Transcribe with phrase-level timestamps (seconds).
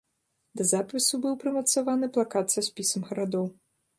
[0.59, 3.45] Да запісу быў прымацаваны плакат са спісам гарадоў.